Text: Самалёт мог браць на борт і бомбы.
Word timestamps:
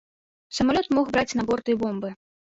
Самалёт 0.59 0.87
мог 0.99 1.13
браць 1.13 1.37
на 1.41 1.47
борт 1.51 1.71
і 1.77 1.79
бомбы. 1.87 2.13